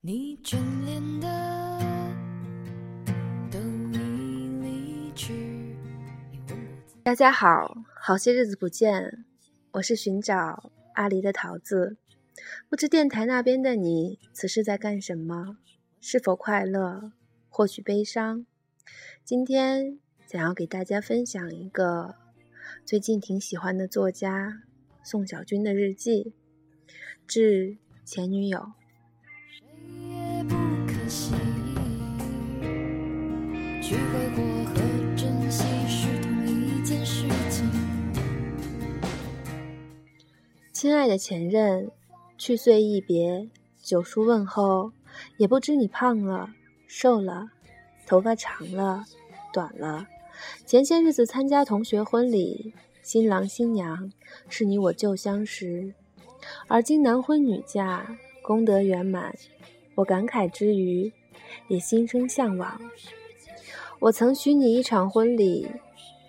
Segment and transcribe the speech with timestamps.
[0.00, 2.14] 你眷恋的
[3.50, 3.58] 都
[3.92, 5.74] 已离去。
[7.02, 9.24] 大家好，好些日子不见，
[9.72, 11.96] 我是寻找阿离的桃子。
[12.68, 15.58] 不知电台那边的你此时在干什么？
[16.00, 17.10] 是否快乐？
[17.48, 18.46] 或许悲伤？
[19.24, 22.14] 今天想要给大家分享一个
[22.84, 24.62] 最近挺喜欢的作家
[25.02, 26.32] 宋小军的日记，
[27.26, 28.74] 致前女友。
[33.88, 34.74] 去挥霍和
[35.16, 37.66] 珍惜是同一件事情。
[40.74, 41.90] 亲爱的前任，
[42.36, 43.48] 去岁一别，
[43.82, 44.92] 九叔问候，
[45.38, 46.50] 也不知你胖了、
[46.86, 47.48] 瘦了，
[48.06, 49.06] 头发长了、
[49.54, 50.06] 短了。
[50.66, 54.12] 前些日子参加同学婚礼，新郎新娘
[54.50, 55.94] 是你我旧相识，
[56.66, 59.34] 而今男婚女嫁，功德圆满。
[59.94, 61.10] 我感慨之余，
[61.68, 62.78] 也心生向往。
[64.00, 65.68] 我曾许你一场婚礼，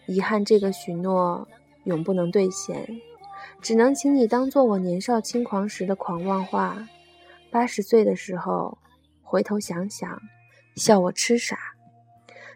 [0.07, 1.47] 遗憾这个许诺
[1.83, 2.99] 永不能兑现。
[3.61, 6.87] 只能请你当做我年少轻狂时的狂妄话。
[7.51, 8.79] 八十岁的时候，
[9.21, 10.19] 回头想想，
[10.75, 11.57] 笑我痴傻。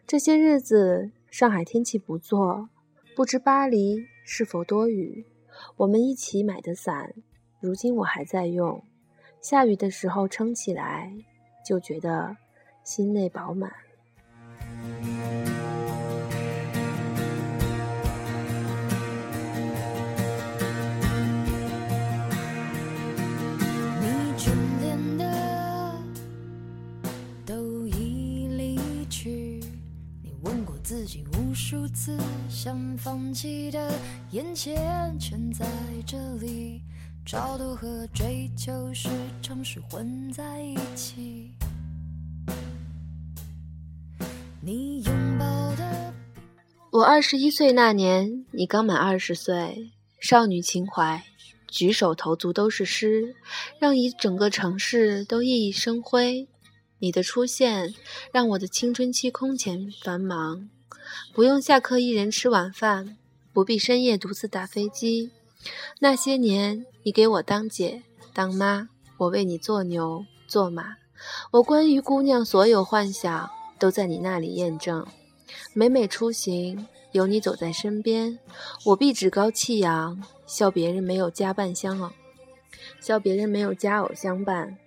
[0.08, 2.69] 这些日子，上海天气不错，
[3.16, 5.28] 不知巴黎是否多雨。
[5.78, 7.14] 我们一起买的伞，
[7.59, 8.84] 如今我还在用。
[9.39, 11.14] 下雨的时候撑起来，
[11.64, 12.36] 就觉得
[12.84, 13.72] 心内饱满。
[30.94, 32.16] 自己无数次，
[32.47, 33.91] 想放弃的
[34.30, 35.66] 眼前全在
[36.05, 36.83] 这里，
[37.25, 39.09] 超度和追求时
[39.41, 41.50] 常是混在一起。
[44.61, 46.13] 你拥抱的。
[46.91, 49.91] 我二十一岁那年，你刚满二十岁，
[50.22, 51.23] 少女情怀，
[51.68, 53.35] 举手投足都是诗，
[53.79, 56.47] 让一整个城市都熠熠生辉。
[57.00, 57.95] 你的出现，
[58.31, 60.69] 让我的青春期空前繁忙，
[61.34, 63.18] 不用下课一人吃晚饭，
[63.52, 65.31] 不必深夜独自打飞机。
[66.00, 70.98] 那些年，你给我当姐当妈，我为你做牛做马，
[71.52, 73.50] 我关于姑娘所有幻想，
[73.80, 75.06] 都在你那里验证。
[75.74, 78.40] 每每出行，有你走在身边，
[78.86, 82.12] 我必趾高气扬，笑别人没有家伴相偶，
[83.00, 84.78] 笑别人没有佳偶相伴。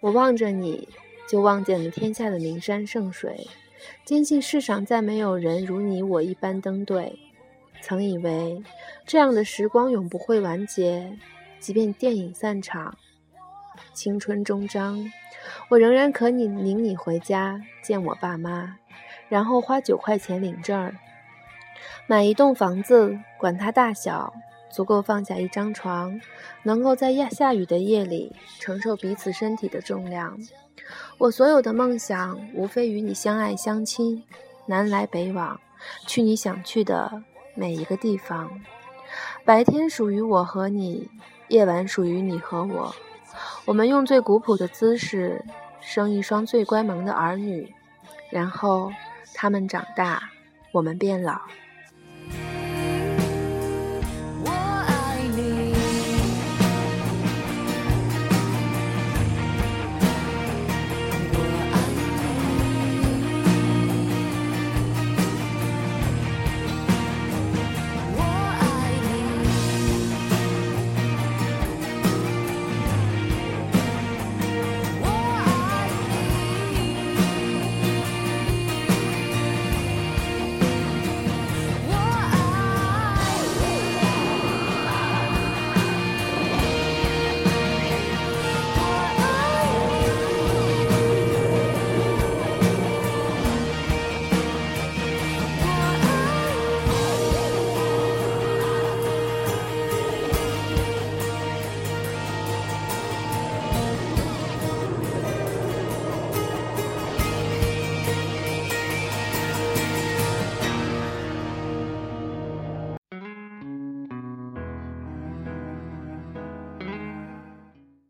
[0.00, 0.88] 我望着你，
[1.28, 3.46] 就望见了天下的名山圣水，
[4.04, 7.18] 坚信世上再没有人如你我一般登对。
[7.80, 8.62] 曾以为
[9.04, 11.18] 这样的时光永不会完结，
[11.58, 12.96] 即便电影散场，
[13.92, 15.04] 青春终章，
[15.68, 18.78] 我仍然可你领你回家见我爸妈。
[19.28, 20.94] 然后花九块钱领证儿，
[22.06, 24.32] 买一栋房子，管它大小，
[24.74, 26.20] 足够放下一张床，
[26.64, 30.36] 能够在下下雨的夜里承受彼此身体的重量。
[31.18, 34.24] 我所有的梦想，无非与你相爱相亲，
[34.66, 35.60] 南来北往，
[36.06, 37.22] 去你想去的
[37.54, 38.50] 每一个地方。
[39.44, 41.08] 白天属于我和你，
[41.48, 42.94] 夜晚属于你和我。
[43.64, 45.44] 我们用最古朴的姿势，
[45.80, 47.72] 生一双最乖萌的儿女，
[48.30, 48.90] 然后。
[49.36, 50.30] 他们长大，
[50.70, 51.40] 我们变老。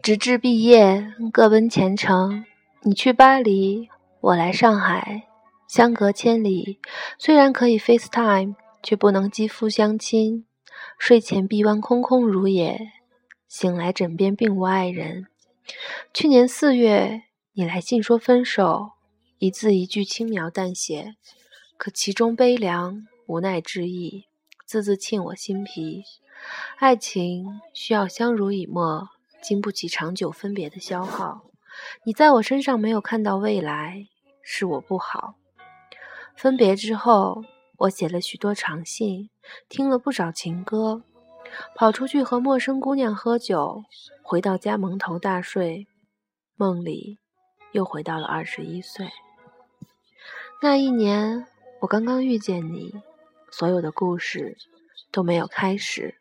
[0.04, 2.44] 直至毕业，各奔前程。
[2.82, 3.88] 你去巴黎，
[4.20, 5.22] 我来上海，
[5.66, 6.78] 相隔千里，
[7.18, 10.44] 虽然可以 FaceTime，却不能肌肤相亲。
[10.98, 12.78] 睡前臂弯空空如也，
[13.48, 15.26] 醒来枕边并无爱人。
[16.12, 17.22] 去年四月，
[17.54, 18.90] 你来信说分手，
[19.38, 21.14] 一字一句轻描淡写，
[21.78, 24.26] 可其中悲凉、无奈之意，
[24.66, 26.02] 字字沁我心脾。
[26.76, 29.08] 爱情需要相濡以沫，
[29.44, 31.50] 经不起长久分别的消耗。
[32.04, 34.06] 你在我身上没有看到未来，
[34.42, 35.34] 是我不好。
[36.34, 37.44] 分别之后，
[37.76, 39.28] 我写了许多长信，
[39.68, 41.02] 听了不少情歌，
[41.76, 43.84] 跑出去和陌生姑娘喝酒，
[44.22, 45.86] 回到家蒙头大睡，
[46.56, 47.18] 梦里。
[47.72, 49.10] 又回到了二十一岁。
[50.62, 51.48] 那一年，
[51.80, 52.94] 我刚刚遇见你，
[53.50, 54.56] 所有的故事
[55.10, 56.20] 都没有开始。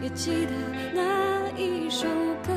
[0.00, 0.52] 也记得
[0.94, 2.06] 那一首
[2.46, 2.52] 歌，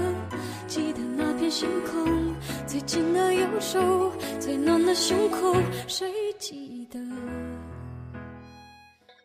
[0.68, 2.36] 记得那片星空，
[2.68, 5.56] 最紧的右手，最暖的胸口，
[5.88, 6.08] 谁
[6.38, 7.00] 记得？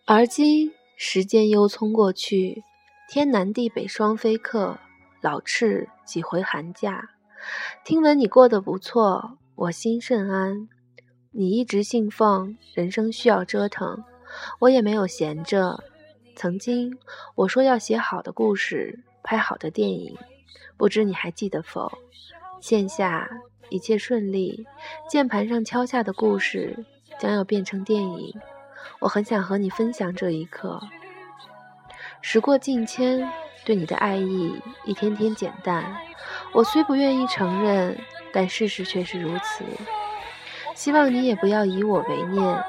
[0.07, 2.63] 而今时间又匆过去，
[3.11, 4.79] 天南地北双飞客，
[5.21, 7.11] 老翅几回寒假。
[7.85, 10.69] 听闻你过得不错，我心甚安。
[11.33, 14.03] 你一直信奉人生需要折腾，
[14.61, 15.85] 我也没有闲着。
[16.37, 16.99] 曾经
[17.35, 20.15] 我说要写好的故事，拍好的电影，
[20.77, 21.91] 不知你还记得否？
[22.61, 23.27] 线下
[23.71, 24.67] 一切顺利，
[25.09, 26.85] 键盘上敲下的故事
[27.19, 28.39] 将要变成电影，
[29.01, 30.79] 我很想和你分享这一刻。
[32.21, 33.27] 时过境迁，
[33.65, 34.55] 对你的爱意
[34.85, 35.97] 一天天减淡。
[36.53, 37.99] 我虽不愿意承认，
[38.31, 39.65] 但事实却是如此。
[40.75, 42.63] 希望你也不要以我为念，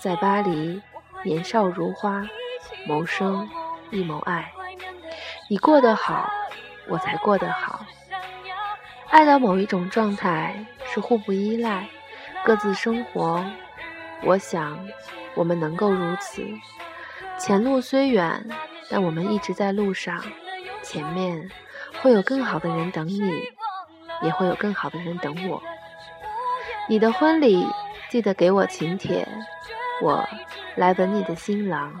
[0.00, 0.82] 在巴黎，
[1.24, 2.26] 年少如花，
[2.86, 3.48] 谋生
[3.90, 4.52] 亦谋爱。
[5.48, 6.30] 你过得好，
[6.88, 7.84] 我才过得好。
[9.10, 11.86] 爱到某一种状态是互不依赖，
[12.44, 13.44] 各自生活。
[14.22, 14.78] 我想，
[15.34, 16.42] 我们能够如此。
[17.38, 18.48] 前路虽远，
[18.90, 20.22] 但我们一直在路上，
[20.82, 21.50] 前面。
[22.00, 23.20] 会有更好的人等你，
[24.22, 25.62] 也会有更好的人等我。
[26.88, 27.64] 你的婚礼
[28.10, 29.28] 记得给我请帖，
[30.00, 30.26] 我
[30.74, 32.00] 来吻你的新郎。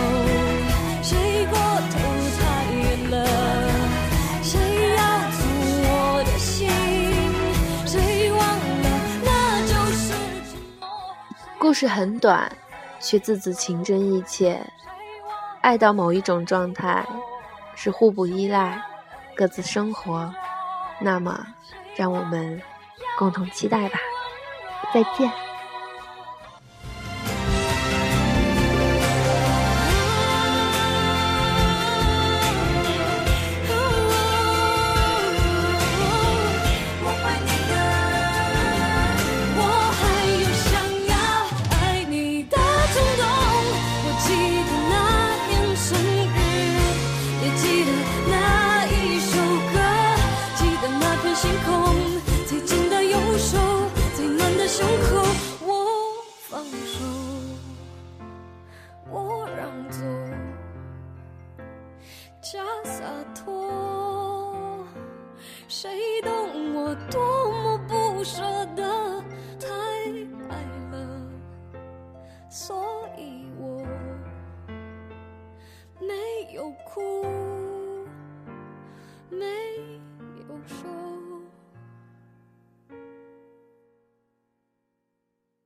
[11.71, 12.51] 故事很短，
[12.99, 14.61] 却字字情真意切。
[15.61, 17.07] 爱到某一种状态，
[17.75, 18.83] 是互不依赖，
[19.37, 20.29] 各自生活。
[20.99, 21.47] 那么，
[21.95, 22.61] 让我们
[23.17, 23.97] 共同期待吧。
[24.93, 25.31] 再见。
[51.21, 51.95] 换星空
[52.47, 53.57] 最紧的右手
[54.15, 55.21] 最暖的胸口
[55.67, 55.85] 我
[56.39, 57.05] 放手
[59.07, 60.01] 我让座
[62.41, 63.03] 假洒
[63.35, 64.83] 脱
[65.67, 65.89] 谁
[66.23, 68.41] 懂我多么不舍
[68.75, 69.23] 得